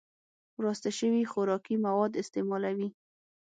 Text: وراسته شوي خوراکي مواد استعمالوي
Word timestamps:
وراسته 0.57 0.89
شوي 0.99 1.23
خوراکي 1.31 1.75
مواد 1.85 2.11
استعمالوي 2.21 2.89